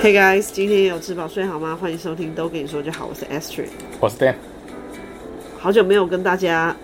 [0.00, 1.76] Hey guys，今天有吃饱睡好吗？
[1.80, 3.66] 欢迎收听都跟你说就好，我是 Astrid，
[3.98, 4.36] 我是 Dan，
[5.58, 6.74] 好久没有跟大家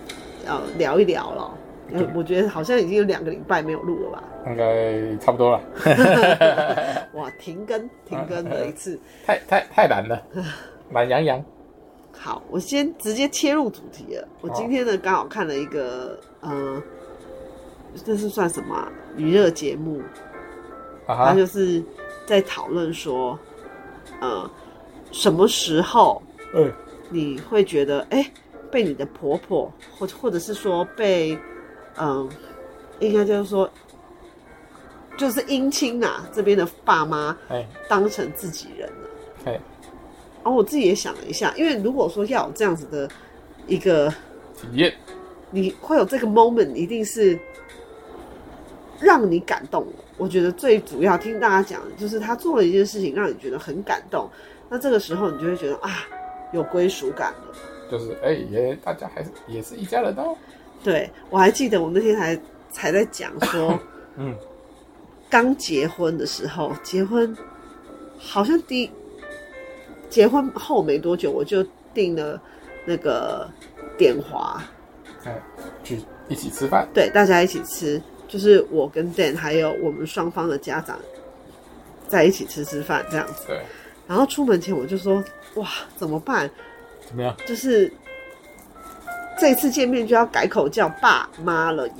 [0.45, 1.59] 呃聊一聊了，
[1.93, 4.25] 嗯，我觉得好像已经有两个礼拜没有录了吧？
[4.49, 5.61] 应该差不多了。
[7.15, 10.21] 哇，停更停更了一次， 太太太难了，
[10.91, 11.45] 懒洋洋。
[12.11, 14.27] 好，我先直接切入主题了。
[14.41, 16.83] 我今天呢刚好看了一个呃，
[18.05, 20.03] 这是算什么娱乐节目？
[21.07, 21.81] 它就是。
[22.27, 23.39] 在讨论说，
[24.21, 24.51] 呃，
[25.13, 26.23] 什么时候，
[26.55, 26.73] 嗯，
[27.11, 28.33] 你会觉得，哎、欸，
[28.71, 31.39] 被你的婆婆，或或者是说被，
[31.97, 32.29] 嗯、呃，
[33.01, 33.71] 应该就是说，
[35.17, 39.09] 就是姻亲啊这边的爸妈，哎，当成自己人了，
[39.45, 39.53] 哎，
[40.43, 43.09] 然后我自己也想了一下，因为如果说要有这样子的
[43.67, 44.09] 一个
[44.57, 44.93] 体验，
[45.51, 47.39] 你会有这个 moment，一定是
[49.01, 50.05] 让你感动的。
[50.17, 54.29] 我觉得最主要听大家讲的就是他做了一件事情，让你觉得很感动。
[54.69, 55.91] 那这个时候你就会觉得啊，
[56.53, 57.55] 有归属感了。
[57.91, 60.37] 就是哎，也、欸、大家还是也是一家人哦。
[60.83, 62.39] 对，我还记得我那天还
[62.71, 63.79] 才在讲说，
[64.17, 64.35] 嗯，
[65.29, 67.37] 刚结婚的时候，结婚
[68.19, 68.91] 好像第
[70.09, 72.41] 结婚后没多久，我就订了
[72.87, 73.49] 那个
[73.99, 74.63] 点华，
[75.25, 75.43] 哎，
[75.83, 76.89] 去一起吃饭。
[76.95, 78.01] 对，大家一起吃。
[78.29, 80.99] 就是我跟 Dan 还有我们双方的家长
[82.09, 83.45] 在一起吃吃饭这样子。
[83.47, 83.61] 对。
[84.07, 85.23] 然后出门前我就说
[85.57, 86.51] ：“哇，怎么办？
[87.07, 87.35] 怎么样？
[87.47, 87.91] 就是
[89.39, 91.95] 这次见面就要改口叫爸妈了耶。”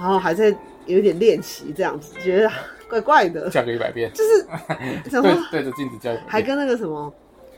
[0.00, 0.54] 然后还在
[0.86, 2.50] 有点练习这样子，觉得
[2.88, 3.50] 怪怪的。
[3.50, 4.10] 叫个一百遍。
[4.14, 4.46] 就是
[5.10, 6.12] 怎么对着镜子叫？
[6.26, 7.12] 还跟那个什么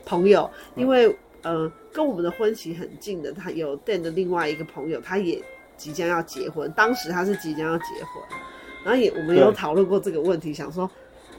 [0.05, 5.41] 朋友，因为呃跟我们的婚期很近的，他有 Dan 的另外一个朋友，他也。
[5.77, 8.23] 即将要结婚，当时他是即将要结婚，
[8.83, 10.89] 然后也我们有讨论过这个问题，想说，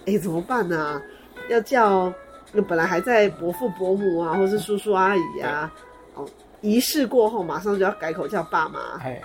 [0.06, 1.02] 哎、欸，怎么办呢、啊？
[1.48, 2.12] 要叫
[2.52, 5.72] 那本来还在伯父伯母啊，或是叔叔阿姨啊，
[6.14, 6.26] 哦，
[6.60, 9.20] 仪式过后马上就要改口叫爸妈，哎，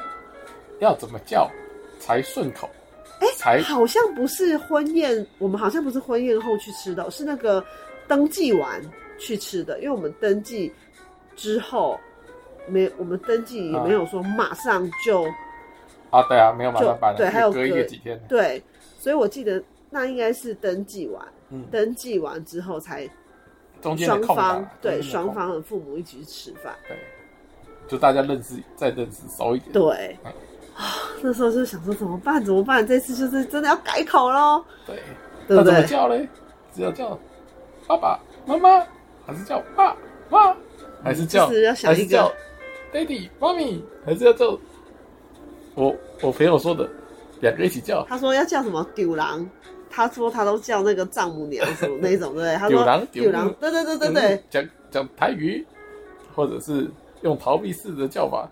[0.80, 1.50] 要怎么叫
[2.00, 2.70] 才顺口？
[3.20, 7.64] 哎、好像不是婚宴，我们好像不是婚宴后去吃的，是那个
[8.08, 8.82] 登记完
[9.18, 10.72] 去吃的，因为我们登记
[11.36, 12.00] 之后。
[12.70, 15.24] 没，我们登记也没有说马上就
[16.10, 18.64] 啊，对啊，没有马上办，对，还有隔一个几天，对，
[18.98, 23.08] 所以我记得那应该是登记完，嗯，登记完之后才
[23.98, 26.98] 双方对双方的父母一起去吃饭，对，
[27.88, 30.18] 就大家认识再认识熟一点，对，
[30.76, 30.84] 啊，
[31.22, 32.44] 那时候就想说怎么办？
[32.44, 32.86] 怎么办？
[32.86, 34.96] 这次就是真的要改口喽，对，
[35.48, 35.74] 对不对？
[35.74, 36.28] 怎么叫嘞？
[36.74, 37.20] 只要叫
[37.88, 38.84] 爸爸妈妈，
[39.28, 39.96] 还是叫爸
[40.30, 40.56] 妈，
[41.04, 42.34] 还是叫是要想一个。
[42.92, 44.58] Daddy、Mommy，还是要叫
[45.76, 46.90] 我我朋友说的，
[47.40, 48.04] 两个一起叫。
[48.10, 49.48] 他说要叫什么丢狼，
[49.90, 52.56] 他说他都叫那个丈母娘什么那种，对不对？
[52.58, 54.44] 他说丢郎丢狼，对对对对对。
[54.50, 55.66] 讲讲台语，
[56.36, 56.90] 或者是
[57.22, 58.50] 用逃避式的叫法，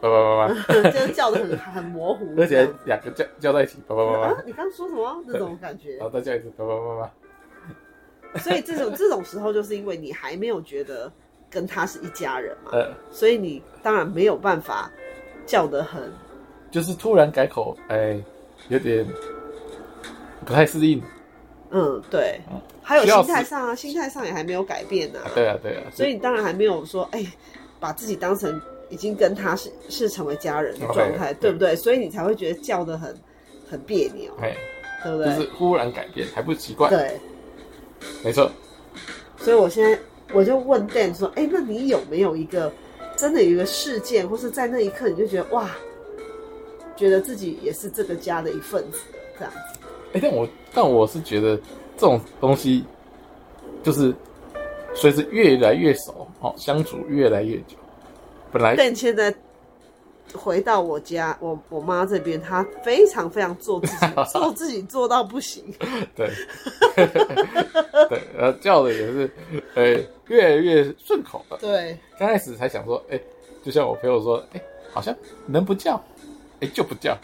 [0.00, 0.54] 爸爸妈妈，
[0.90, 4.42] 就是叫的很很模糊， 而且两个叫叫在一起，爸爸妈妈。
[4.44, 5.24] 你刚说什么？
[5.26, 5.96] 那种感觉。
[5.96, 7.10] 然后再叫一次，爸爸妈妈。
[8.38, 11.10] 所以这种这种时候，就是因为你还没有觉得。
[11.50, 14.88] 跟他是一家人嘛，呃，所以你当然没有办法
[15.44, 16.00] 叫得很，
[16.70, 18.24] 就是突然改口，哎、欸，
[18.68, 19.04] 有点
[20.46, 21.02] 不太适应。
[21.72, 25.30] 嗯，对，嗯、还有心态上啊，心态上也还没有改变呢、啊。
[25.34, 27.32] 对啊，对啊，所以你当然还没有说，哎、欸，
[27.80, 31.74] 把自己当成已经跟他是是成为家人的状态，对不对？
[31.74, 33.14] 所以你才会觉得叫得很
[33.68, 34.56] 很别扭，哎，
[35.02, 35.34] 对不对？
[35.34, 37.20] 就是忽然改变还不习惯，对，
[38.24, 38.48] 没错。
[39.36, 39.98] 所以我现在。
[40.32, 42.72] 我就问 Dan 说：“哎、欸，那你有没有一个
[43.16, 45.70] 真的有一个事件，或是在那一刻你就觉得哇，
[46.96, 48.98] 觉得自己也是这个家的一份子
[49.38, 49.80] 这样子？”
[50.12, 51.56] 哎、欸，但我但我是觉得
[51.96, 52.84] 这种东西
[53.82, 54.14] 就是
[54.94, 57.76] 随着越来越熟，哦，相处越来越久，
[58.52, 59.34] 本来 Dan 现在。
[60.34, 65.64] 回到我家，我我妈这边，她非常非常做自己， 做自己做到不行。
[66.14, 66.30] 对，
[68.08, 69.30] 对，然后叫的也是，
[69.74, 71.58] 哎、欸，越来越顺口了。
[71.60, 73.24] 对，刚开始才想说，哎、欸，
[73.62, 74.62] 就像我朋友说，哎、欸，
[74.92, 75.14] 好像
[75.46, 75.94] 能不叫，
[76.60, 77.16] 哎、欸，就不叫，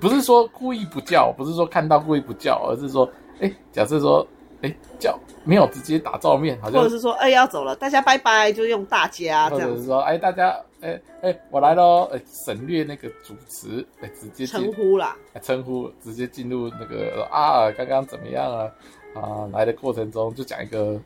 [0.00, 3.04] 不是说故意不叫，不是说看到故意不叫，而是说，
[3.40, 4.26] 哎、欸，假设说。
[4.62, 18.70] 哎、欸，叫没有直接打照面，好像或者是说，哎、欸，要走了，大家拜拜，就用大家这样子，或者是说，哎、欸，大家，哎、欸、哎、欸，我来喽，哎、欸，省略那个主持，哎、欸，直接称呼啦，称呼，直接进入那个啊，刚刚怎么样啊？
[19.14, 21.00] 啊，来的过程中就讲一个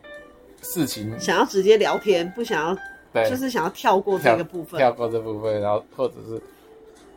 [0.63, 2.77] 事情，想要直接聊天，不想要，
[3.13, 6.43] 对，就是想要跳过这个部分，跳，跳过这部分，然后或者是，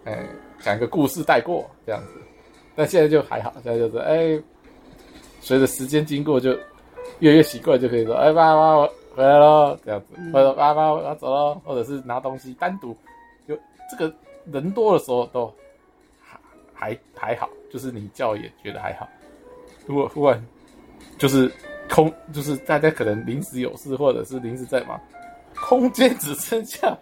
[0.03, 0.29] 哎、欸，
[0.59, 2.13] 讲一个故事带过这样子，
[2.75, 4.43] 但现在就还好，现在就是，哎、欸。
[5.43, 6.51] 随着时间经过就
[7.17, 12.95] 越来越习惯，就可以说：“哎，爸爸，我回来喽。”这样子，或者“爸爸，我要走喽”，或者是拿东西单独，
[13.47, 13.57] 就
[13.89, 14.13] 这个
[14.51, 15.53] 人多的时候都
[16.25, 16.39] 还
[16.73, 19.07] 还还好，就是你叫也觉得还好。
[19.85, 20.43] 如果忽然
[21.17, 21.51] 就是
[21.89, 24.99] 空，就是大家可能临时有事，或者是临时在忙，
[25.55, 26.97] 空间只剩下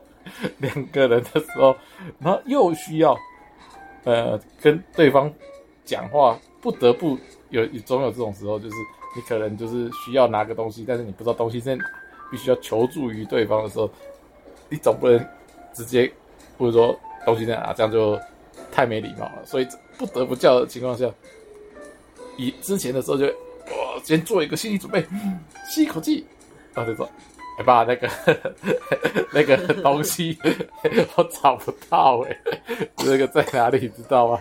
[0.57, 1.75] 两个人的时候，
[2.19, 3.15] 然后又需要
[4.03, 5.31] 呃跟对方
[5.85, 7.17] 讲话，不得不
[7.49, 8.75] 有总有这种时候，就是
[9.15, 11.83] 你可能就是需要拿个东西，但是你不知道东西在哪，
[12.31, 13.89] 必须要求助于对方的时候，
[14.69, 15.25] 你总不能
[15.73, 16.11] 直接
[16.57, 18.19] 或者说东西在哪，这样就
[18.71, 19.45] 太没礼貌了。
[19.45, 19.67] 所以
[19.97, 21.09] 不得不叫的情况下。
[22.37, 25.05] 以之前的时候就，我先做一个心理准备，
[25.69, 26.25] 吸一口气，
[26.73, 27.05] 然后就说
[27.59, 28.09] ：“哎爸，那个
[29.33, 30.37] 那个东西
[31.17, 32.39] 我找不到哎，
[32.99, 33.89] 那个在哪里？
[33.89, 34.39] 知道吗？”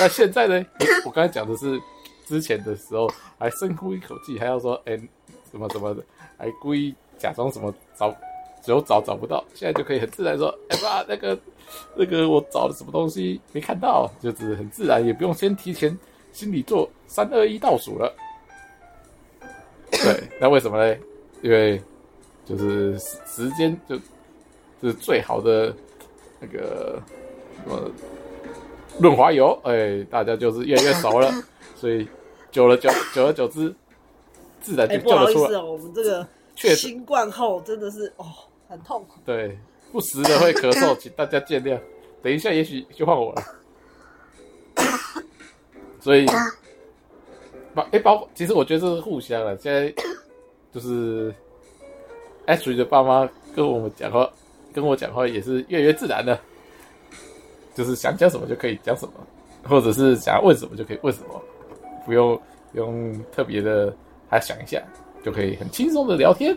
[0.00, 0.66] 那现在呢？
[1.06, 1.80] 我刚才讲的是
[2.26, 3.08] 之前的时候，
[3.38, 4.96] 还深呼一口气，还要说：“哎，
[5.52, 6.02] 什么什么的，
[6.36, 8.10] 还故意假装什么找，
[8.64, 11.38] 只有找找不到。”现在就可以很自然说：“哎爸，那个
[11.94, 15.96] 那个我找了什么东西没看到？”就是很自然，也不用先提前。
[16.32, 18.14] 心里做三二一倒数了，
[19.90, 20.96] 对，那为什么呢？
[21.42, 21.82] 因为
[22.44, 22.96] 就是
[23.26, 23.96] 时间就
[24.80, 25.74] 就是最好的
[26.38, 27.02] 那个
[27.64, 27.90] 什么
[29.00, 31.32] 润滑油，哎，大家就是越来越熟了，
[31.74, 32.06] 所以
[32.52, 33.74] 久了久久而久之，
[34.60, 35.48] 自然就叫得出来。
[35.48, 36.24] 不好意思哦，我们这个
[36.74, 38.26] 新冠后真的是哦
[38.68, 39.58] 很痛苦，对，
[39.90, 41.78] 不时的会咳嗽， 请大家见谅。
[42.22, 43.42] 等一下，也许就换我了。
[46.00, 46.26] 所以，
[47.74, 49.56] 包哎包，其实我觉得这是互相的。
[49.58, 49.92] 现在
[50.72, 51.34] 就是
[52.46, 54.30] Ashley 的爸妈跟我们讲话，
[54.72, 56.38] 跟我讲话也是越来越自然的，
[57.74, 59.12] 就是想讲什么就可以讲什么，
[59.68, 61.42] 或者是想要问什么就可以问什么，
[62.04, 62.40] 不用
[62.72, 63.94] 不用特别的
[64.28, 64.82] 还想一下，
[65.22, 66.56] 就可以很轻松的聊天，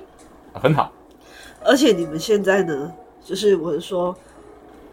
[0.54, 0.92] 很好。
[1.64, 2.94] 而且你们现在呢，
[3.24, 4.16] 就是我是说。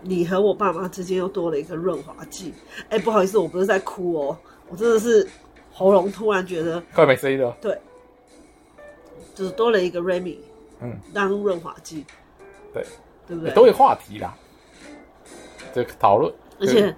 [0.02, 2.54] 你和我爸妈之间又多了一个润滑剂。
[2.88, 4.38] 哎，不好意思，我不是在哭哦，
[4.70, 5.28] 我真的是
[5.74, 7.54] 喉咙突然觉得快没声音了。
[7.60, 7.78] 对，
[9.34, 10.38] 就是多了一个 Remy，
[10.80, 12.06] 嗯，当润滑剂。
[12.72, 12.82] 对，
[13.28, 13.52] 对不对？
[13.52, 14.34] 都有话题啦，
[15.74, 16.32] 这个讨论。
[16.58, 16.96] 而且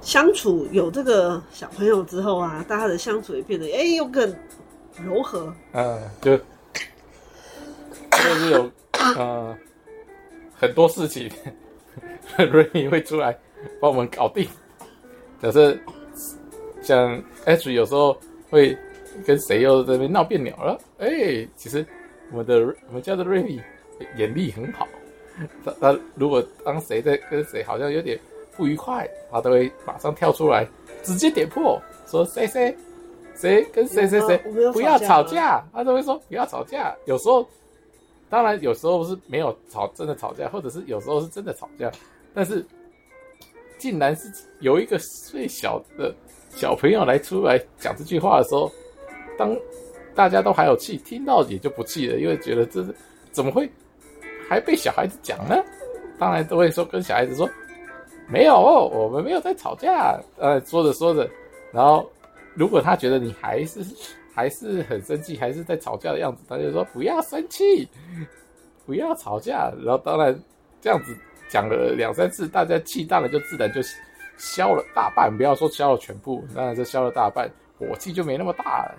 [0.00, 4.32] 相处有这个小朋友之后啊，大家的相处也变得哎又更
[5.00, 5.52] 柔和。
[5.72, 8.70] 嗯，就就是有
[9.16, 9.56] 嗯
[10.54, 11.30] 很多事情。
[12.50, 13.36] 瑞米会出来
[13.80, 14.48] 帮我们搞定。
[15.40, 15.78] 可是
[16.82, 18.16] 像 H 有时候
[18.48, 18.76] 会
[19.26, 21.84] 跟谁又在那边闹别扭了，哎、其实
[22.30, 22.58] 我们的
[22.88, 23.60] 我们家的瑞米
[24.16, 24.88] 眼力很好。
[25.64, 28.18] 他他如果当谁在跟谁好像有点
[28.56, 30.66] 不愉快，他都会马上跳出来，
[31.02, 32.74] 直接点破，说谁谁
[33.34, 34.38] 谁跟谁谁谁
[34.72, 36.94] 不要吵架，他都会说不要吵架。
[37.06, 37.46] 有时候
[38.28, 41.90] 当然有时候是没有吵，真的吵架，或者是有时候是真的吵架。
[42.34, 42.64] 但是，
[43.78, 44.30] 竟然是
[44.60, 46.14] 有一个最小的
[46.50, 48.70] 小朋友来出来讲这句话的时候，
[49.36, 49.56] 当
[50.14, 52.94] 大家都还有气，听到也就不气了，因为觉得这是
[53.32, 53.68] 怎么会
[54.48, 55.56] 还被小孩子讲呢？
[56.18, 57.48] 当然都会说跟小孩子说
[58.28, 60.18] 没有，我们没有在吵架。
[60.38, 61.28] 呃，说着说着，
[61.72, 62.08] 然后
[62.54, 63.80] 如果他觉得你还是
[64.34, 67.88] 还是很生气，还是在吵架的样子，他就说不要生气，
[68.86, 69.72] 不要吵架。
[69.82, 70.38] 然后当然
[70.80, 71.16] 这样子。
[71.48, 73.78] 讲了两三次，大家气大了，就自然就
[74.38, 75.30] 消了大半。
[75.36, 77.46] 不要说消了全部，当然是消了大半，
[77.78, 78.94] 火气就没那么大了，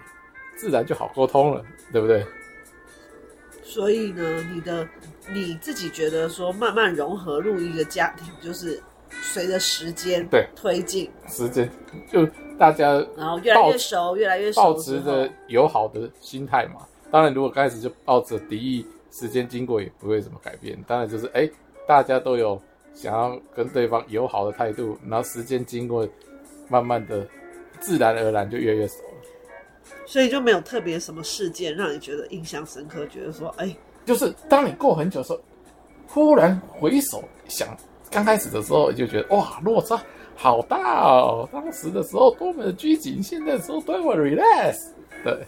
[0.56, 2.24] 自然就好沟通了，对不对？
[3.64, 4.88] 所以呢，你的
[5.34, 8.80] 你自己觉得说慢慢融合入一个家庭，就是
[9.10, 11.68] 随着时间对推进，时间
[12.08, 12.24] 就
[12.58, 16.82] 大家然后越来越熟，越来越熟，抱持着友好的心态嘛。
[17.12, 20.78] 当然，如果刚开始就抱着敌意，时间经过也不会怎么改变。
[20.88, 21.50] 当然就是哎。
[21.86, 22.58] 大家都有
[22.94, 26.08] 想要跟对方友好的态度，然后时间经过，
[26.70, 27.28] 慢慢的，
[27.82, 29.94] 自然而然就越来越熟了。
[30.06, 35.42] 所以就没有特别什么事件让你觉得印象深刻，觉得说，哎，就是当你过很久的时候，
[36.08, 37.76] 忽然回首想，
[38.10, 40.02] 刚开始的时候就觉得哇，落差
[40.36, 41.48] 好大哦。
[41.52, 44.88] 当时的时候多么的拘谨，现在的时候多么 relax。
[45.24, 45.46] 对，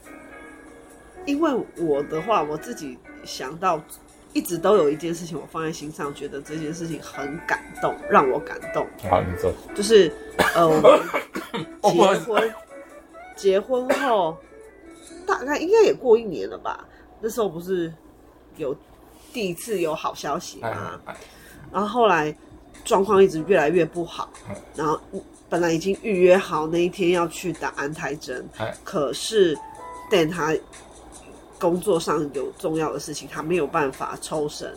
[1.25, 3.81] 因为我的话，我自己想到。
[4.33, 8.85] 一直都有一件事情我放在心上，觉得这件事情很感动，让我感动。
[9.09, 9.49] 好，你说。
[9.73, 10.11] 就是，
[10.53, 10.67] 呃，
[11.81, 12.53] 我们结婚，
[13.37, 14.35] 结婚后
[15.25, 16.85] 大概应该也过一年了吧？
[17.21, 17.93] 那时候不是
[18.57, 18.75] 有
[19.31, 20.99] 第一次有好消息吗？
[21.71, 22.35] 然后后来
[22.85, 24.31] 状况一直越来越不好，
[24.75, 24.97] 然后
[25.49, 29.57] 本来已经预约好那一天要去打安胎针，哎，可是
[30.11, 30.55] Dan 他
[31.59, 34.71] 工作上有重要的事情，他没有办法抽身。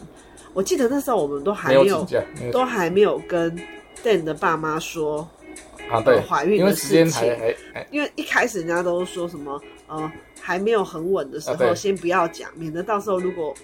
[0.54, 3.54] 我记得那时候我们都还没有，没有都还没有跟
[4.02, 5.28] Dan 的爸妈说
[5.90, 7.36] 啊，对，怀孕的事情，
[7.90, 10.10] 因为一开始人家都说什么呃
[10.40, 13.54] 还没有很稳的时候，先不要讲，免得到时候如果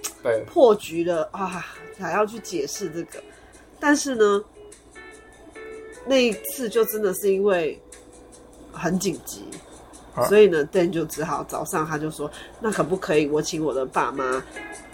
[0.46, 1.64] 破局了啊，
[1.98, 3.22] 还要去解释这个。
[3.86, 4.42] 但是呢，
[6.06, 7.78] 那一次就真的是因为
[8.72, 9.42] 很紧急，
[10.14, 14.42] 啊、所以呢，Dan 就只好早上他就说，那可不可以我请我的爸妈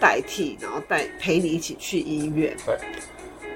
[0.00, 2.56] 代替，然后带陪你一起去医院？
[2.66, 2.76] 对，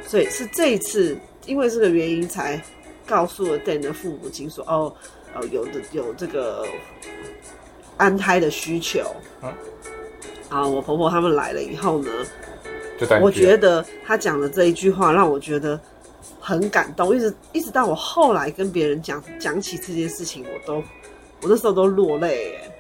[0.07, 2.63] 所以是这一次因为这个原因才
[3.05, 4.95] 告诉了 Dan 的父母亲说，哦，
[5.35, 6.65] 哦，有的有这个
[7.97, 9.01] 安胎的需求。
[9.43, 9.57] 嗯、啊，
[10.51, 12.09] 啊，我婆婆他们来了以后呢。
[13.21, 15.81] 我觉得他讲的这一句话让我觉得
[16.41, 20.77] 很感动，一直一直到我后来跟别人讲讲起这件事情，我都
[21.43, 22.71] 我那时候都落泪耶。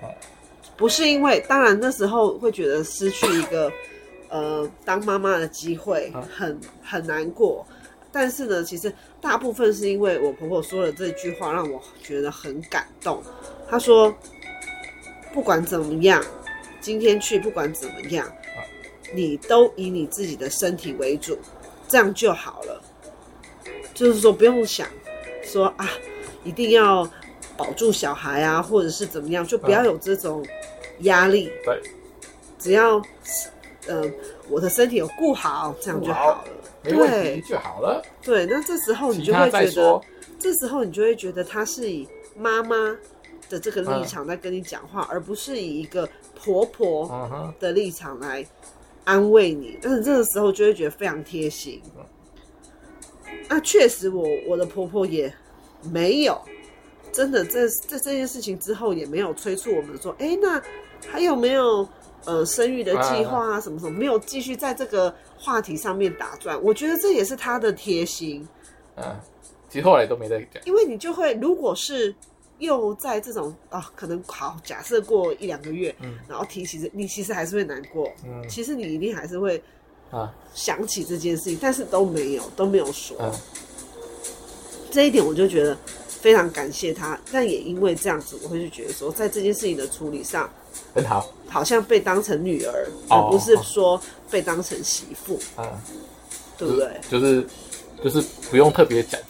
[0.76, 3.70] 不是因为，当然那时候会觉得失去一个
[4.28, 7.64] 呃当妈妈的机会，很很难过。
[8.10, 13.22] 但是呢，其实大部分是因为我婆婆说了这句话，让我觉得很感动。
[13.68, 14.14] 她说
[15.32, 16.22] ：“不管怎么样，
[16.80, 18.26] 今天去不管怎么样。”
[19.14, 21.38] 你都以你自己的身体为主，
[21.86, 22.82] 这样就好了。
[23.94, 24.88] 就是说，不用想
[25.44, 25.88] 说啊，
[26.42, 27.08] 一定要
[27.56, 30.44] 保住小孩啊，或者是怎么样，就不要有这种
[31.00, 31.52] 压力。
[31.64, 31.80] 对，
[32.58, 33.00] 只要
[33.86, 34.02] 呃
[34.48, 36.44] 我的身体有顾好，这样就好了。
[36.82, 38.02] 没问题就好了。
[38.20, 40.00] 对，那这时候你就会觉得，
[40.40, 42.76] 这时候你就会觉得他是以妈妈
[43.48, 48.44] 的这个立场在跟你讲话，而不是以一个婆婆的立场来。
[49.04, 51.80] 安慰你，但是这个时候就会觉得非常贴心。
[53.48, 55.32] 那确实我，我我的婆婆也
[55.92, 56.40] 没有
[57.12, 60.62] 真的在在这件事情之后也没有催促我们说，哎、欸，那
[61.06, 61.86] 还有没有
[62.24, 63.60] 呃生育的计划啊？
[63.60, 66.60] 什么什么没有继续在这个话题上面打转？
[66.62, 68.46] 我觉得这也是她的贴心。
[68.96, 69.16] 嗯，
[69.68, 72.14] 其实后来都没再讲，因为你就会如果是。
[72.58, 79.62] 又在这种啊、哦，可能好，假设过一两个月，嗯，然后提起这，你其实还是会难过，嗯，其实你一定还是会
[80.10, 80.32] 啊。
[80.54, 83.34] 想起这件事情，啊、但是都没有都没有说，啊、
[84.90, 90.48] 这一点我就觉得非常感谢他，但也因为这样子，我会去觉得说，在这件事情的处理上
[90.94, 95.82] 很好，好像被当成女儿，哦、而不是说被当成媳妇，啊，
[96.56, 97.00] 对不对？
[97.10, 97.44] 就是
[98.02, 99.20] 就是不用特别讲。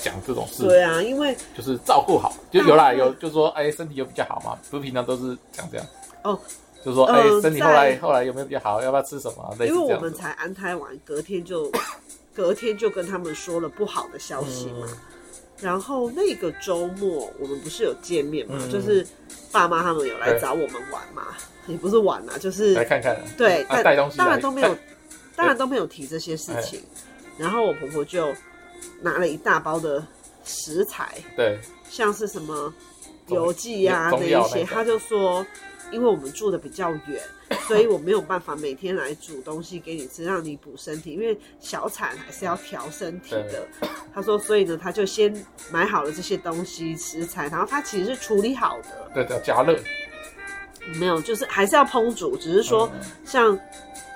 [0.00, 5.86] 讲这种事，对啊，因为就是照顾好，就有啦，有就说，哎，身体有比较好嘛，不是平常都是讲这样。
[6.22, 6.38] 哦，
[6.84, 9.56] 就说，哎，身体后来后来有没有比较好，要不要吃什么？
[9.60, 11.70] 因为我们才安胎完，隔天就
[12.34, 14.86] 隔天就跟他们说了不好的消息嘛。
[15.60, 19.04] 然后那个周末我们不是有见面嘛，就是
[19.50, 21.34] 爸妈他们有来找我们玩嘛，
[21.66, 24.76] 也不是玩啊，就是来看看，对，带东西，当然都没有，
[25.34, 26.80] 当然都没有提这些事情。
[27.36, 28.32] 然后我婆婆就。
[29.00, 30.04] 拿了一大包的
[30.44, 31.58] 食材，对，
[31.88, 32.72] 像是什么
[33.28, 35.44] 油剂呀那一些，他就说，
[35.90, 37.22] 因为我们住的比较远，
[37.68, 43.66] 所以我没有办法每天来煮东西给你吃，让你补身体，因为小产还是要调身体的。
[44.14, 45.32] 他说，所以呢，他就先
[45.70, 49.78] 买好了这些东西食材，然后他其实是处理好的，对的，加热，
[50.98, 52.90] 没有，就是还是要烹煮，只是说
[53.24, 53.56] 像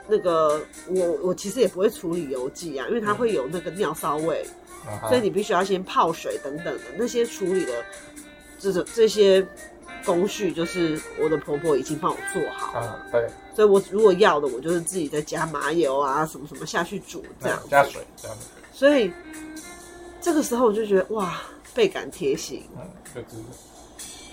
[0.09, 4.44] 那个我我其实也不会处理油剂啊，因为它会有那个尿骚味。
[5.09, 7.73] 所以你必须要先泡水等等的那些处理的
[8.59, 9.47] 这种这些
[10.04, 13.00] 工序，就是我的婆婆已经帮我做好了。
[13.04, 13.30] 嗯，对。
[13.54, 17.62] 所以我如果要的，我就是自己再加麻油啊，什么什么下去煮这样。
[17.71, 18.37] 加水这样。
[18.73, 19.12] 所以
[20.21, 21.40] 这个时候我就觉得哇，
[21.73, 22.64] 倍感贴心。
[22.75, 22.82] 嗯，
[23.14, 23.37] 就是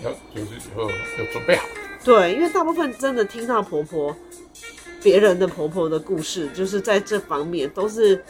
[0.02, 1.64] 要就是以后要准备好。
[2.04, 4.16] 对，因为大部分真的听到婆婆
[5.02, 8.22] 别人的婆婆的故事，就是在这方面都是。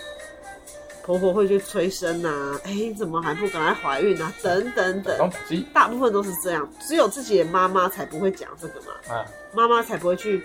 [1.02, 4.32] 婆婆会去催生啊，哎、欸，怎么还不赶快怀孕啊？
[4.42, 5.32] 等等等，
[5.72, 8.92] 大部分都是这样，只有自己的妈妈才不会讲这个嘛。
[9.12, 10.44] 啊，妈妈才不会去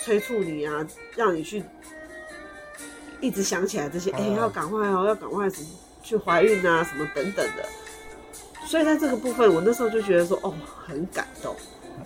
[0.00, 1.62] 催促你啊，让你去
[3.20, 5.68] 一直想起来这些，哎、欸，要赶快哦，要赶快什么
[6.02, 7.66] 去怀孕啊，什么等等的。
[8.64, 10.54] 所以在这个部分，我那时候就觉得说，哦，
[10.86, 11.54] 很感动。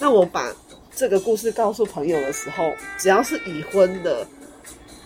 [0.00, 0.52] 那我把
[1.00, 4.22] 这个故事告诉朋友的时候，只要是已婚的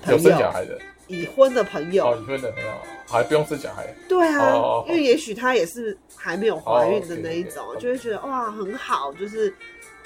[0.02, 0.76] 朋友，有生小孩的。
[1.06, 2.70] 已婚的朋友，哦，已婚的朋友
[3.06, 3.94] 还不用生小孩。
[4.08, 9.54] 对啊，哦、因为也许她也是还没有怀孕的那一种，就会觉得哇很好，就是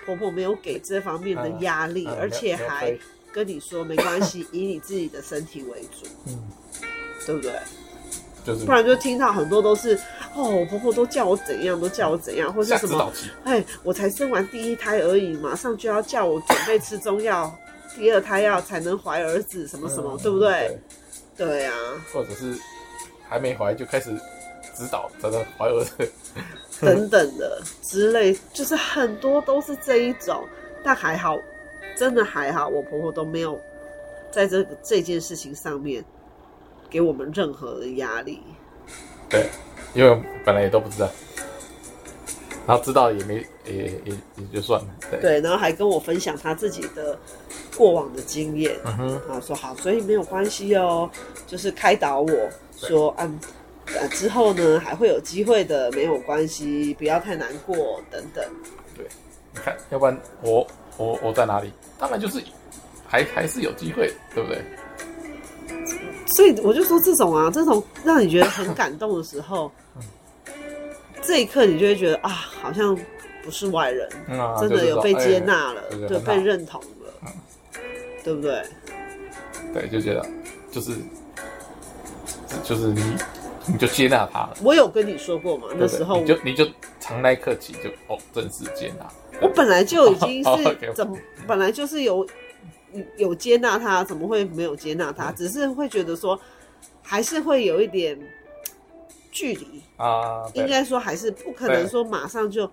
[0.05, 2.95] 婆婆没有给这方面的压力，嗯、而且还
[3.33, 6.37] 跟你说没关系，以你自己的身体为主，嗯，
[7.25, 7.53] 对不对？
[8.45, 9.95] 就是不然就听到很多都是
[10.35, 13.13] 哦，我婆婆都叫我怎样，都叫我怎样，或是什么，
[13.45, 17.55] 哎，我才生完第一胎而已，马上就要叫我准备吃中药，
[17.97, 20.79] 第二胎要才能怀儿子，什么什么，嗯、对不对？
[21.37, 21.75] 对，对啊，
[22.13, 22.55] 或者是
[23.29, 24.11] 还没怀就开始
[24.75, 26.11] 指导真的怀儿子
[26.81, 30.45] 等等的之类，就是很多都是这一种，
[30.83, 31.37] 但还好，
[31.97, 33.61] 真的还好，我婆婆都没有
[34.31, 36.05] 在这个这件事情上面。
[36.91, 38.41] 给我们任何的压力，
[39.29, 39.49] 对，
[39.95, 41.09] 因为本来也都不知道，
[42.67, 43.35] 然后知道也没
[43.67, 47.19] 也也也就算了，对，对，然后还跟我分享他自己的
[47.77, 51.11] 过往的经验，嗯，然后说好，所以没有关系哦，
[51.47, 52.31] 就是开导我
[52.77, 53.39] 说，嗯
[53.99, 58.45] 呃之后呢还会有机会的，没有关系，不要太难过等等，
[58.95, 59.07] 对，
[59.53, 60.67] 你看，要不然我
[60.97, 61.73] 我我在哪里？
[61.99, 62.43] 当然就是
[63.07, 64.63] 还还是有机会，对不对？
[66.29, 69.71] 所以我就说，这种啊，这种让你觉得很感动的时候，
[71.23, 72.97] 这一刻你就会觉得啊，好像
[73.43, 74.09] 不是外人，
[74.61, 77.33] 真的有被接纳了，对，被认同了，
[78.23, 78.63] 对不对？
[79.73, 80.25] 对，就觉得
[80.71, 80.93] 就是
[82.63, 83.03] 就是你
[83.67, 84.57] 你就接纳他了。
[84.63, 86.67] 我有跟你说过嘛，那时候你就你就
[87.01, 89.07] 从那一刻起就哦，正式接纳。
[89.41, 91.17] 我本来就已经是 怎么，
[91.47, 92.27] 本来就是有。
[93.17, 95.31] 有接纳他，怎么会没有接纳他？
[95.33, 96.39] 只是会觉得说，
[97.03, 98.19] 还是会有一点
[99.31, 100.49] 距离啊。
[100.55, 102.71] 应该说还是不可能说马上就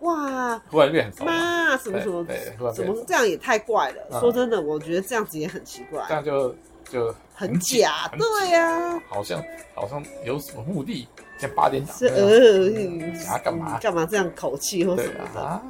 [0.00, 2.24] 哇，突然变妈什么什么，
[2.72, 4.20] 怎么这样也太怪了。
[4.20, 6.54] 说真的，我觉得这样子也很奇怪，这样就
[6.88, 8.08] 就很假。
[8.16, 9.42] 对呀，好像
[9.74, 11.06] 好像有什么目的，
[11.38, 15.62] 像八点档，呃，想干嘛干嘛这样口气或什么的啊？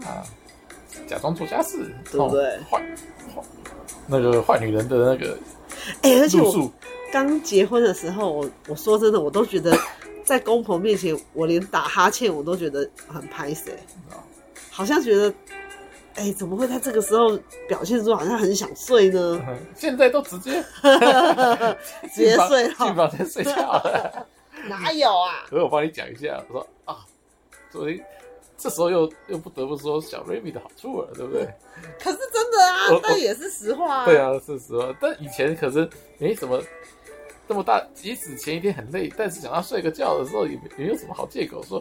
[1.06, 2.58] 假装做家事，对不对？
[2.70, 2.78] 坏
[3.34, 3.42] 坏
[4.06, 5.38] 那个坏女人的那个，
[6.02, 6.70] 哎、欸，而且我
[7.12, 9.76] 刚结婚的时候，我我说真的，我都觉得
[10.24, 13.78] 在公婆面前，我连打哈欠我都觉得很拍谢，
[14.70, 15.28] 好像觉得，
[16.14, 19.40] 哎、欸，怎么会在这个时候表现出好像很想睡呢？
[19.76, 20.62] 现在都直接
[22.14, 24.26] 直接睡了，进房间睡觉了，
[24.68, 25.44] 哪有啊？
[25.48, 26.96] 所以我帮你讲一下，我说啊，
[27.70, 28.02] 所以。
[28.58, 31.46] 这时候又又不得不说小瑞米的好处了，对不对？
[32.00, 34.04] 可是真的啊，那也是实话啊。
[34.04, 34.92] 对啊，是实话。
[35.00, 36.60] 但以前可是没什么
[37.48, 41.80] 这么大，即使前一天很累，但是想要睡个觉的时候，也也没有什么好借口说。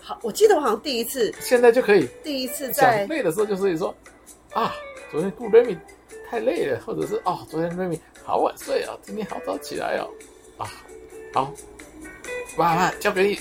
[0.00, 3.94] 好，我记得我好像第一次，现在就可以第一次在累的时候，就是说
[4.52, 4.74] 啊，
[5.12, 5.78] 昨天顾瑞米
[6.28, 10.10] 太累了，或者是哦，昨天瑞米好晚睡啊，今天好早起来哦，
[10.58, 10.66] 啊，
[11.32, 11.52] 好，
[12.56, 13.38] 妈妈交给你，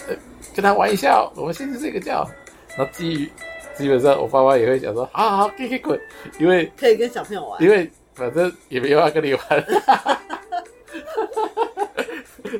[0.55, 2.29] 跟他玩一下哦，我们先去睡个觉。
[2.77, 3.29] 那基于
[3.77, 5.99] 基本上，我爸妈也会讲说：“好好好，可以可以滚，
[6.39, 9.41] 因为可以跟小朋友玩，因为反正也没有要跟你玩，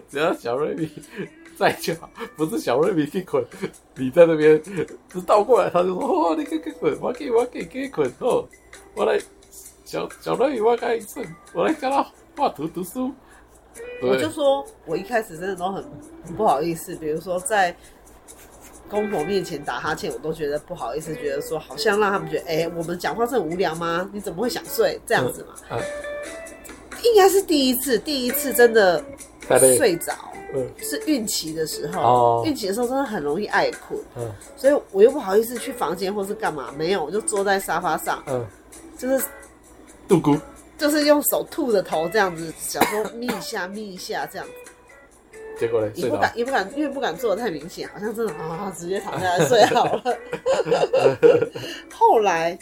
[0.10, 0.90] 只要小瑞米
[1.58, 3.46] 在就好，不是小瑞米可以滚，
[3.96, 4.62] 你在那边
[5.12, 8.12] 是倒过来，他就说：哦，你可以滚，我可以我可以可以滚。
[8.20, 8.46] 哦，
[8.94, 9.20] 我来
[9.86, 13.14] 小小瑞米我开一次，我来教他画图读书。
[14.02, 15.84] 我就说我一开始真的都很
[16.36, 17.76] 不好意思，比如说在。”
[18.90, 24.10] 公婆面前打哈欠，我都觉得不好意思，觉得说好像让他们觉得，哎、欸，我们讲话是很无聊吗？
[24.14, 25.00] 你怎么会想睡？
[25.06, 25.56] 这样子嘛？
[25.72, 25.84] 嗯嗯、
[27.04, 29.04] 应该是第一次，第一次真的
[29.78, 30.14] 睡着，
[30.54, 38.46] 嗯、是孕期的时候，哦、孕期的时候真的很容易爱困，嗯、所以我又不好意思去房间或是干嘛，没有，我就坐在沙发上，嗯、
[38.98, 39.26] 就是
[40.08, 40.40] 度咕，
[40.78, 44.65] 就是用手吐着头这样子，想说眯一下，眯一下这样子。
[45.58, 45.92] 结果呢？
[45.96, 50.18] 也不敢，也不敢，因为不敢做的太明显，好像真的啊，直接躺下来 睡好了。
[51.94, 52.58] 后来，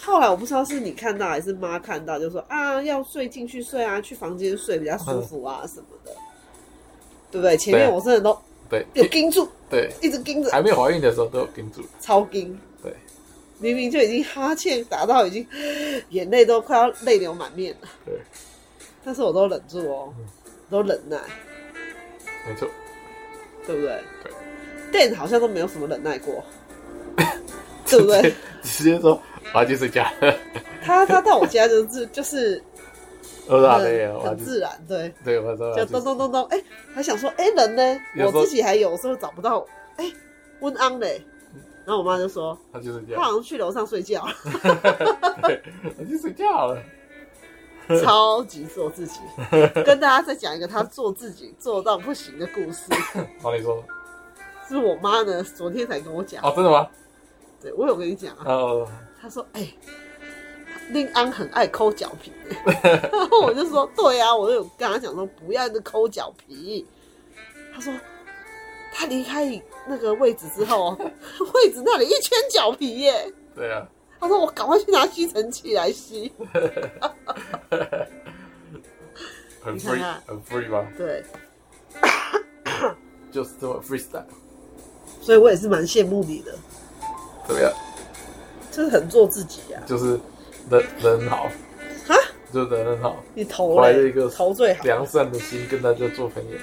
[0.00, 6.12] 后来我不知道是你看到还是妈看到，就说啊，要睡进去睡啊，去房间睡比较舒服啊什么的，
[7.30, 7.56] 对不对？
[7.56, 8.38] 前面我真的都
[8.68, 10.50] 对有盯住，对，一直盯着。
[10.50, 12.58] 还没有怀孕的时候都有盯住，超盯。
[12.82, 12.94] 对，
[13.58, 15.46] 明明就已经哈欠打到已经
[16.10, 18.14] 眼泪都快要泪流满面了，对，
[19.04, 20.14] 但是我都忍住哦，
[20.70, 21.18] 都忍耐。
[22.48, 22.68] 没错，
[23.66, 24.02] 对不对？
[24.22, 24.32] 对，
[24.90, 26.42] 电好像都没有什么忍耐过，
[27.86, 28.34] 对不对？
[28.62, 29.20] 直接说
[29.52, 30.04] 我要去睡觉。
[30.82, 32.62] 他他到我家就是就是，
[33.48, 36.62] 很自然，对对，我说就咚咚咚咚，哎，
[36.94, 38.00] 还想说，哎，人呢？
[38.24, 40.10] 我自己还有时候找不到，哎，
[40.60, 41.20] 温安嘞。
[41.84, 44.26] 然后我妈就说，他就是这样，他好像去楼上睡觉，
[45.42, 45.62] 对，
[45.98, 46.82] 他去睡觉了。
[48.04, 49.20] 超级做自己，
[49.84, 52.84] 跟大家再讲一个他做自己 做到不行的故事。
[53.40, 53.82] 好，你说，
[54.68, 55.42] 是我妈呢？
[55.42, 56.42] 昨天才跟我讲。
[56.44, 56.88] 哦，真的吗？
[57.60, 58.44] 对，我有跟你讲啊。
[58.46, 58.88] 哦。
[59.20, 59.68] 他说：“哎，
[60.90, 62.32] 令安很爱抠脚皮。”
[62.84, 66.86] 然后我就说：“对啊，我有跟他讲说，不要那抠脚皮。”
[67.74, 67.92] 他说
[68.92, 70.90] 他离开那个位置之后，
[71.54, 73.32] 位置那里一圈脚皮耶。
[73.56, 73.88] 对啊。
[74.20, 76.32] 他说我赶快去拿吸尘器来吸。
[79.60, 80.86] 很 free，很 free 吗？
[80.96, 81.24] 对。
[83.30, 84.24] 就是这么 freestyle。
[85.20, 86.54] 所以我也是蛮羡慕你的。
[87.46, 87.72] 怎么样？
[88.70, 89.86] 就是很做自己呀、啊。
[89.86, 90.18] 就是
[90.70, 91.44] 人人很好。
[92.08, 92.14] 啊？
[92.52, 93.22] 就是人很好。
[93.34, 96.56] 你投怀着一个投最好良善的心跟大家做朋友，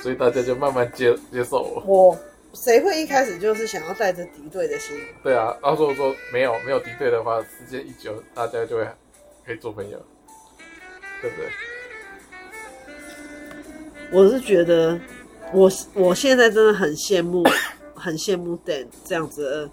[0.00, 1.82] 所以大家就慢慢接接受我。
[1.84, 2.18] 我
[2.54, 4.96] 谁会一开始就是想要带着敌对的心？
[5.22, 8.86] 对啊，然后如果说没有没有敌对的话，时间一久，大家就会
[9.44, 10.00] 可以做朋友，
[11.20, 11.48] 对不对？
[14.12, 14.98] 我是觉得。
[15.52, 17.44] 我我现在真的很羡慕，
[17.94, 19.70] 很羡慕 Dan 这样子的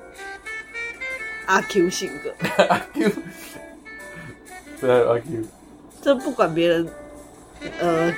[1.48, 2.32] 阿 Q 性格。
[2.66, 3.12] 阿 Q，
[4.80, 5.44] 对阿 Q，
[6.04, 6.88] 这不管别人，
[7.80, 8.14] 呃，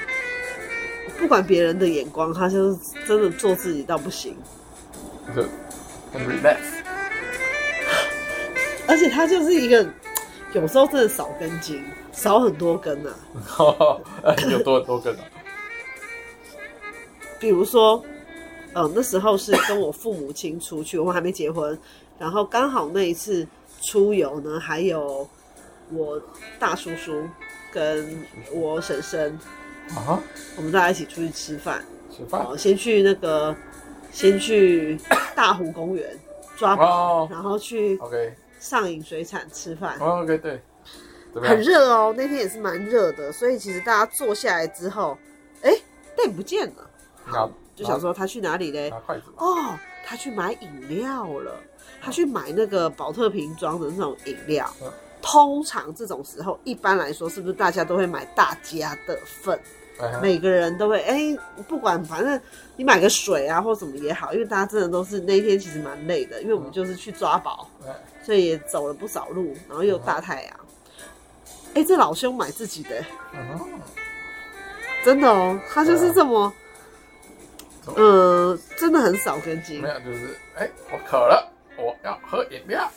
[1.17, 4.35] 不管别人的眼光，他就是真的做自己到不行。
[6.11, 6.57] 很 relax，
[8.87, 9.87] 而且他就是一个
[10.53, 13.09] 有时候真的少根筋，少很多根呐、
[13.57, 14.35] 啊。
[14.49, 15.21] 有多很多根啊？
[17.39, 18.03] 比如说，
[18.73, 21.77] 呃，那时候是跟我父母亲出去，我还没结婚，
[22.19, 23.47] 然后刚好那一次
[23.81, 25.27] 出游呢，还有
[25.91, 26.21] 我
[26.59, 27.27] 大叔叔
[27.71, 29.37] 跟我婶婶
[29.95, 30.19] 啊，
[30.55, 33.55] 我们大家一起出去吃饭，吃饭，先去那个，
[34.11, 34.99] 先去
[35.35, 36.17] 大湖公园
[36.57, 40.61] 抓宝，然后去 OK 上影水产吃饭，OK 对，
[41.41, 45.17] 很热哦，那天也是蛮热的，所以其实大家坐下来之后，
[45.61, 45.71] 哎，
[46.17, 46.89] 但不见了。
[47.25, 48.93] 好，就想说他去哪里嘞？
[49.37, 51.59] 哦，他去买饮料了。
[52.01, 54.69] 他去买那个宝特瓶装的那种饮料。
[55.21, 59.57] 通常这种时候，一般来说，是不是大家都会买大家的份？
[60.21, 62.39] 每个人都会哎，不管反正
[62.75, 67.69] 你买个水啊或什么也好，因为大家真的都是那一天其实蛮累的，因为我们就是去抓宝，
[68.23, 70.59] 所以也走了不少路，然后又大太阳。
[71.73, 73.03] 哎，这老兄买自己的，
[75.03, 76.53] 真的哦，他就是这么。
[77.97, 79.81] 嗯，真的很少根筋。
[79.81, 82.89] 没有，就是哎、欸，我渴了，我要喝饮料，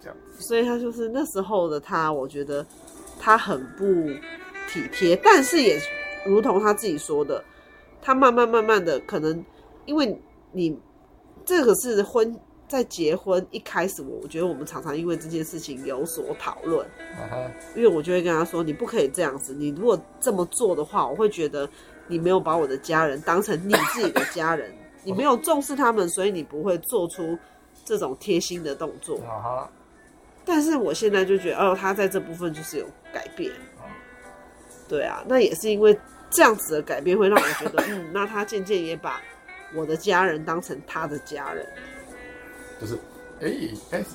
[0.00, 0.16] 这样。
[0.38, 2.64] 所以他就是那时候的他，我觉得
[3.20, 3.84] 他很不
[4.66, 5.78] 体贴，但是也
[6.26, 7.42] 如同他自己说的，
[8.00, 9.44] 他慢慢慢慢的，可能
[9.86, 10.18] 因为
[10.52, 10.78] 你
[11.44, 16.86] 这个是婚，在结婚一开始，我我觉得我们常常因为这件事情有所讨论。
[16.86, 17.50] Uh huh.
[17.76, 21.68] 因为我就会跟他说，你不可以这样子，你如果这么做的话，我会觉得。
[22.08, 24.70] 你没有把我的家人当成你自己的家人，
[25.04, 27.38] 你没有重视他们，所以你不会做出
[27.84, 29.16] 这种贴心的动作。
[29.18, 29.66] Uh huh.
[30.44, 33.52] 但是我现在就觉得，哦，他在这部分就是有改变。
[34.92, 34.98] Uh.
[34.98, 39.20] 对啊，那也是因为这样子的改变，会让我觉得， 嗯，那他渐渐也把
[39.74, 41.66] 我的家人当成他的家人。
[42.80, 42.98] 就是，
[43.40, 43.50] 哎，
[43.90, 44.06] 开始，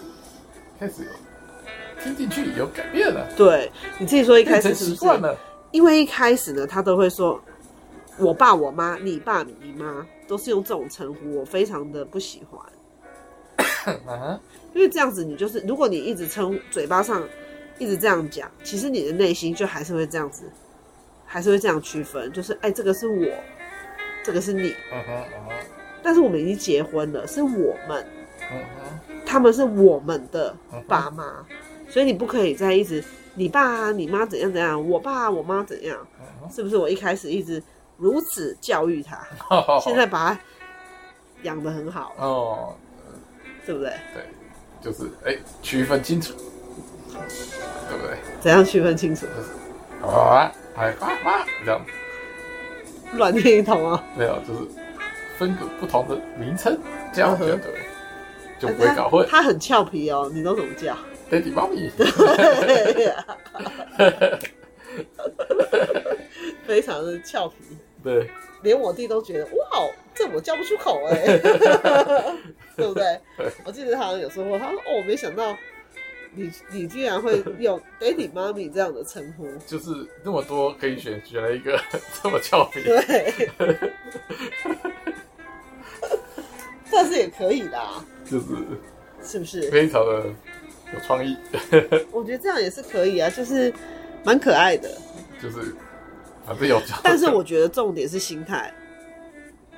[0.80, 3.28] 开始有听进去，有改变了。
[3.36, 5.38] 对，你自己说，一开始是不是？
[5.72, 7.42] 因为一开始呢，他都会说。
[8.20, 13.96] 我爸、我妈、你爸、你妈，都是用这种称呼，我非常的不喜欢。
[14.08, 14.40] 啊
[14.74, 17.24] 因为这样子，你就是如果你一直称嘴巴上
[17.78, 20.52] 一直这样讲，其实你的内心就还是会这样子，
[21.28, 23.28] 还是会这样区分，就是哎，这个是我，
[24.24, 24.74] 这个是你。
[26.02, 28.06] 但是我们已经结婚了，是我们，
[29.26, 30.56] 他们是我们的
[30.88, 31.46] 爸妈，
[31.90, 33.04] 所以你不可以再一直
[33.36, 36.08] 你爸、你妈怎样怎样，我爸、我妈怎样，
[36.50, 36.78] 是不是？
[36.78, 37.62] 我一开始一直。
[38.00, 39.20] 如此教育他，
[39.82, 40.40] 现在把他
[41.42, 42.76] 养得很好哦，
[43.66, 43.92] 对不对？
[44.14, 44.24] 对，
[44.80, 46.36] 就是哎，区分清楚，
[47.10, 48.16] 对不对？
[48.40, 49.26] 怎样区分清楚？
[49.26, 49.32] 好
[50.02, 51.86] 啊，来爸爸这样，
[53.14, 54.04] 乱念一通啊？
[54.16, 54.60] 没有，就是
[55.38, 56.80] 分个不同的名称，
[57.14, 57.58] 这样对，
[58.60, 59.28] 就不会搞混。
[59.30, 60.96] 他很俏皮哦，你都怎么叫
[61.32, 61.92] ？Daddy、 Mommy。
[66.66, 67.56] 非常的俏皮。
[68.04, 68.30] 对，
[68.62, 71.38] 连我弟都觉得哇，这我叫不出口哎、欸，
[72.76, 73.20] 对不对？
[73.66, 75.58] 我记得他好像有说过，他说哦，没想到
[76.38, 79.90] 你你居然会用 Daddy、Mommy 这样的称呼， 就是
[80.24, 81.80] 那么多可以选，选了一个
[82.22, 83.50] 这么俏皮，对，
[86.92, 88.46] 但是也可以啦，就是
[89.24, 90.26] 是不是非常的
[90.94, 91.36] 有创意？
[92.12, 93.74] 我觉得这样也是可以啊，就是
[94.24, 94.90] 蛮可爱的，
[95.42, 95.76] 就是。
[96.46, 98.74] 反正有叫，但是我觉得重点是心态。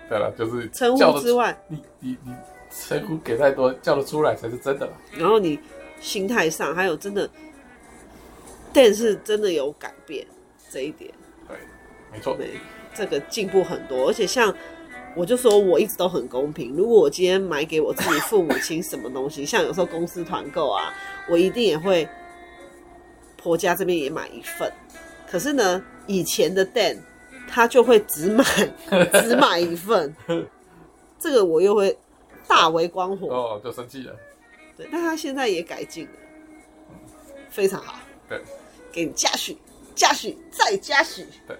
[0.07, 2.31] 对了，就是称呼之外，你你你
[2.69, 4.87] 称呼给太多，叫得出来才是真的。
[5.17, 5.59] 然后你
[5.99, 7.29] 心态上还有真的，
[8.73, 10.25] 但是真的有改变
[10.69, 11.11] 这一点。
[11.47, 11.57] 对，
[12.11, 12.59] 没错，对，
[12.93, 14.07] 这个进步很多。
[14.07, 14.53] 而且像
[15.15, 16.75] 我就说我一直都很公平。
[16.75, 20.93] 如果我今天买给我自己父母亲什么东西， 像有时候公司团购啊，
[21.27, 22.07] 我一定也会
[23.37, 24.71] 婆家这边也买一份。
[25.29, 26.97] 可是呢，以前的 Dan
[27.47, 28.43] 他就会只买
[29.23, 30.15] 只买一份，
[31.19, 31.97] 这个我又会
[32.47, 34.15] 大为光火哦，就生气了。
[34.79, 36.11] 对，但他现在也改进了，
[37.49, 37.99] 非常好。
[38.29, 38.41] 对，
[38.93, 39.57] 给你嘉许，
[39.93, 41.25] 嘉许再嘉许。
[41.45, 41.57] 对。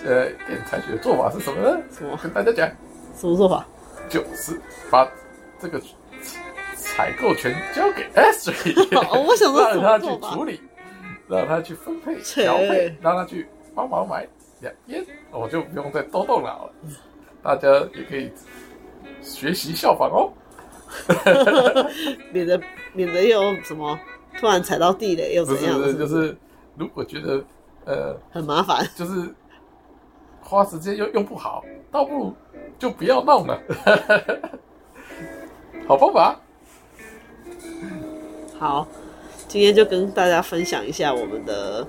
[0.00, 1.82] 现在店采取的做法是什么呢？
[1.90, 2.16] 什么？
[2.22, 2.68] 跟大家讲，
[3.16, 3.66] 什么做法？
[4.08, 5.10] 就是把
[5.58, 5.82] 这个
[6.76, 8.08] 采购权交给
[9.36, 10.60] 说让他去处理，
[11.28, 14.24] 让他去分配调配，让他去帮忙买
[14.60, 16.72] 两边，我就不用再多动脑了。
[17.42, 18.30] 大家也可以
[19.20, 20.32] 学习效仿哦，
[22.32, 22.60] 免得
[22.92, 23.98] 免得又什么
[24.38, 25.78] 突然踩到地雷又怎样？
[25.78, 26.36] 不是，就是
[26.76, 27.44] 如果觉得
[27.84, 29.34] 呃很麻烦，就是。
[30.40, 32.34] 花时间又用不好，倒不如
[32.78, 33.60] 就不要弄了。
[35.86, 36.40] 好方法。
[38.58, 38.88] 好，
[39.46, 41.86] 今天就跟大家分享一下我们的，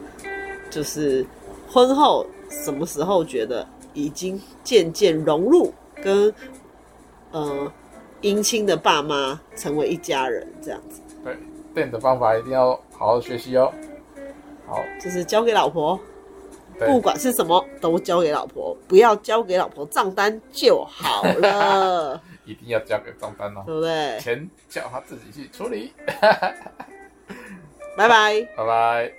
[0.70, 1.26] 就是
[1.70, 6.34] 婚后什么时候觉得已经渐渐融入跟
[7.32, 7.72] 呃
[8.22, 11.02] 姻亲的爸妈成为一家人这样子。
[11.24, 11.38] 对，
[11.74, 13.72] 对的方法一定要好好学习哦。
[14.68, 16.00] 好，就是交给老婆。
[16.86, 22.22] 不管是什么，都交给老婆，不要交给老婆账单就好了。
[22.46, 24.18] 一定要交给账单哦，对不对？
[24.22, 25.92] 钱叫他自己去处理。
[27.98, 29.19] 拜拜，拜拜。